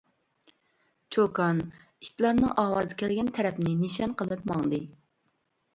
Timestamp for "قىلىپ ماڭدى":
4.23-4.83